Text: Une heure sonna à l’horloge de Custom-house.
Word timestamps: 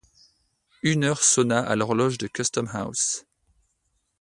Une 0.81 1.03
heure 1.03 1.21
sonna 1.21 1.59
à 1.59 1.75
l’horloge 1.75 2.17
de 2.17 2.25
Custom-house. 2.25 3.23